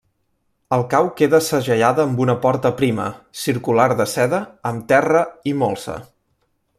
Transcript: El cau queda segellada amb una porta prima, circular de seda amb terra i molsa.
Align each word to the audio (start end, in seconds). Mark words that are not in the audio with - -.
El 0.77 0.85
cau 0.93 1.09
queda 1.19 1.41
segellada 1.47 2.05
amb 2.09 2.23
una 2.25 2.37
porta 2.47 2.71
prima, 2.81 3.05
circular 3.45 3.89
de 4.03 4.11
seda 4.17 4.43
amb 4.71 4.89
terra 4.93 5.23
i 5.53 5.59
molsa. 5.63 5.99